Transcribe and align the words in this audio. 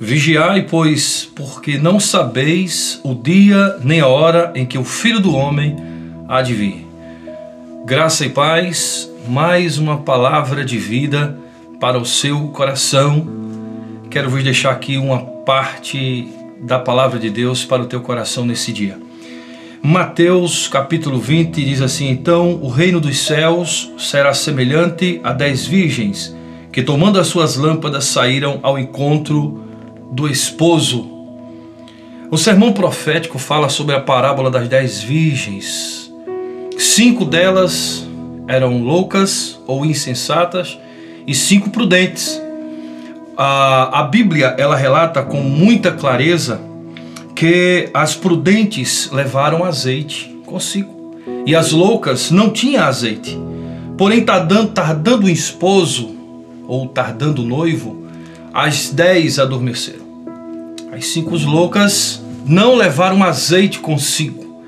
Vigiai, 0.00 0.62
pois, 0.62 1.28
porque 1.34 1.76
não 1.76 1.98
sabeis 1.98 3.00
o 3.02 3.16
dia 3.16 3.78
nem 3.82 4.00
a 4.00 4.06
hora 4.06 4.52
em 4.54 4.64
que 4.64 4.78
o 4.78 4.84
Filho 4.84 5.18
do 5.18 5.34
Homem 5.34 5.74
há 6.28 6.40
de 6.40 6.54
vir. 6.54 6.86
Graça 7.84 8.24
e 8.24 8.28
paz, 8.28 9.10
mais 9.26 9.76
uma 9.76 9.96
palavra 9.98 10.64
de 10.64 10.78
vida 10.78 11.36
para 11.80 11.98
o 11.98 12.06
seu 12.06 12.46
coração. 12.48 13.26
Quero 14.08 14.30
vos 14.30 14.44
deixar 14.44 14.70
aqui 14.70 14.96
uma 14.96 15.18
parte 15.18 16.28
da 16.60 16.78
palavra 16.78 17.18
de 17.18 17.28
Deus 17.28 17.64
para 17.64 17.82
o 17.82 17.86
teu 17.86 18.00
coração 18.00 18.46
nesse 18.46 18.72
dia. 18.72 18.96
Mateus 19.82 20.68
capítulo 20.68 21.18
20 21.18 21.64
diz 21.64 21.82
assim: 21.82 22.08
Então 22.08 22.60
o 22.62 22.68
reino 22.68 23.00
dos 23.00 23.18
céus 23.18 23.90
será 23.98 24.32
semelhante 24.32 25.20
a 25.24 25.32
dez 25.32 25.66
virgens 25.66 26.32
que, 26.70 26.84
tomando 26.84 27.18
as 27.18 27.26
suas 27.26 27.56
lâmpadas, 27.56 28.04
saíram 28.04 28.60
ao 28.62 28.78
encontro 28.78 29.66
do 30.10 30.28
esposo. 30.28 31.08
O 32.30 32.36
sermão 32.36 32.72
profético 32.72 33.38
fala 33.38 33.68
sobre 33.68 33.94
a 33.94 34.00
parábola 34.00 34.50
das 34.50 34.68
dez 34.68 35.02
virgens. 35.02 36.12
Cinco 36.78 37.24
delas 37.24 38.06
eram 38.46 38.82
loucas 38.82 39.60
ou 39.66 39.84
insensatas 39.84 40.78
e 41.26 41.34
cinco 41.34 41.70
prudentes. 41.70 42.40
A, 43.36 44.00
a 44.00 44.02
Bíblia 44.04 44.54
ela 44.58 44.76
relata 44.76 45.22
com 45.22 45.40
muita 45.40 45.92
clareza 45.92 46.60
que 47.34 47.88
as 47.94 48.14
prudentes 48.14 49.10
levaram 49.12 49.64
azeite 49.64 50.36
consigo 50.44 51.14
e 51.46 51.54
as 51.54 51.72
loucas 51.72 52.30
não 52.30 52.50
tinham 52.50 52.84
azeite. 52.84 53.38
Porém, 53.96 54.24
tardando, 54.24 54.70
tardando 54.70 55.26
o 55.26 55.30
esposo 55.30 56.16
ou 56.66 56.88
tardando 56.88 57.42
o 57.42 57.46
noivo, 57.46 58.06
as 58.52 58.90
dez 58.90 59.38
adormeceram. 59.38 60.07
As 60.92 61.06
cinco 61.08 61.36
loucas 61.36 62.22
não 62.46 62.74
levaram 62.74 63.22
azeite 63.22 63.78
consigo, 63.78 64.62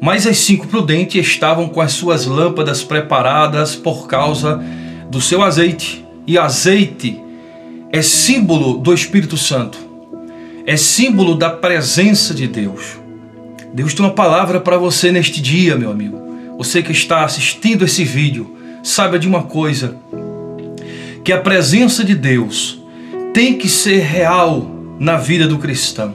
mas 0.00 0.26
as 0.26 0.38
cinco 0.38 0.68
prudentes 0.68 1.26
estavam 1.26 1.68
com 1.68 1.80
as 1.80 1.92
suas 1.92 2.26
lâmpadas 2.26 2.82
preparadas 2.82 3.74
por 3.74 4.06
causa 4.06 4.62
do 5.10 5.20
seu 5.20 5.42
azeite. 5.42 6.04
E 6.26 6.38
azeite 6.38 7.20
é 7.92 8.00
símbolo 8.02 8.78
do 8.78 8.94
Espírito 8.94 9.36
Santo, 9.36 9.78
é 10.64 10.76
símbolo 10.76 11.34
da 11.34 11.50
presença 11.50 12.32
de 12.32 12.46
Deus. 12.46 12.98
Deus 13.74 13.92
tem 13.92 14.04
uma 14.04 14.12
palavra 14.12 14.60
para 14.60 14.78
você 14.78 15.10
neste 15.10 15.42
dia, 15.42 15.76
meu 15.76 15.90
amigo. 15.90 16.22
Você 16.56 16.82
que 16.82 16.92
está 16.92 17.24
assistindo 17.24 17.84
esse 17.84 18.04
vídeo, 18.04 18.56
saiba 18.82 19.18
de 19.18 19.26
uma 19.26 19.42
coisa: 19.42 19.96
que 21.24 21.32
a 21.32 21.40
presença 21.40 22.04
de 22.04 22.14
Deus 22.14 22.80
tem 23.32 23.58
que 23.58 23.68
ser 23.68 23.98
real 23.98 24.73
na 24.98 25.16
vida 25.16 25.46
do 25.46 25.58
cristão. 25.58 26.14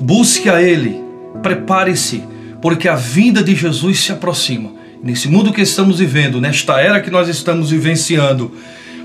Busque 0.00 0.48
a 0.48 0.62
Ele, 0.62 1.00
prepare-se, 1.42 2.22
porque 2.60 2.88
a 2.88 2.96
vinda 2.96 3.42
de 3.42 3.54
Jesus 3.54 4.00
se 4.00 4.12
aproxima. 4.12 4.70
Nesse 5.02 5.28
mundo 5.28 5.52
que 5.52 5.60
estamos 5.60 5.98
vivendo, 5.98 6.40
nesta 6.40 6.80
era 6.80 7.00
que 7.00 7.10
nós 7.10 7.28
estamos 7.28 7.70
vivenciando, 7.70 8.52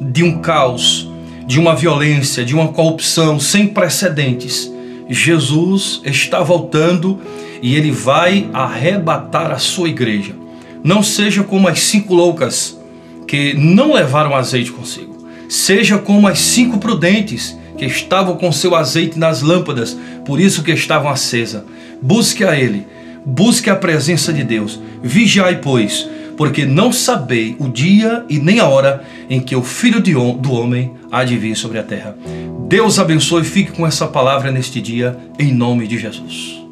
de 0.00 0.22
um 0.22 0.40
caos, 0.40 1.08
de 1.46 1.58
uma 1.58 1.74
violência, 1.74 2.44
de 2.44 2.54
uma 2.54 2.68
corrupção 2.68 3.40
sem 3.40 3.66
precedentes, 3.66 4.70
Jesus 5.08 6.00
está 6.04 6.42
voltando 6.42 7.20
e 7.62 7.74
ele 7.74 7.90
vai 7.90 8.48
arrebatar 8.52 9.52
a 9.52 9.58
sua 9.58 9.88
igreja. 9.88 10.34
Não 10.82 11.02
seja 11.02 11.42
como 11.42 11.68
as 11.68 11.80
cinco 11.80 12.14
loucas 12.14 12.78
que 13.26 13.54
não 13.54 13.94
levaram 13.94 14.34
azeite 14.34 14.72
consigo. 14.72 15.16
Seja 15.48 15.98
como 15.98 16.26
as 16.26 16.38
cinco 16.38 16.78
prudentes 16.78 17.56
que 17.76 17.84
estavam 17.84 18.36
com 18.36 18.50
seu 18.50 18.74
azeite 18.74 19.18
nas 19.18 19.42
lâmpadas, 19.42 19.96
por 20.24 20.40
isso 20.40 20.62
que 20.62 20.72
estavam 20.72 21.10
acesas. 21.10 21.62
Busque 22.00 22.44
a 22.44 22.58
Ele, 22.58 22.86
busque 23.24 23.70
a 23.70 23.76
presença 23.76 24.32
de 24.32 24.44
Deus. 24.44 24.80
Vigiai, 25.02 25.60
pois, 25.60 26.08
porque 26.36 26.66
não 26.66 26.92
sabei 26.92 27.56
o 27.58 27.68
dia 27.68 28.24
e 28.28 28.38
nem 28.38 28.60
a 28.60 28.66
hora 28.66 29.02
em 29.28 29.40
que 29.40 29.56
o 29.56 29.62
Filho 29.62 30.00
do 30.00 30.52
Homem 30.52 30.92
há 31.10 31.24
de 31.24 31.36
vir 31.36 31.56
sobre 31.56 31.78
a 31.78 31.82
terra. 31.82 32.16
Deus 32.68 32.98
abençoe 32.98 33.42
e 33.42 33.44
fique 33.44 33.72
com 33.72 33.86
essa 33.86 34.06
palavra 34.06 34.50
neste 34.50 34.80
dia, 34.80 35.16
em 35.38 35.52
nome 35.52 35.86
de 35.86 35.98
Jesus. 35.98 36.65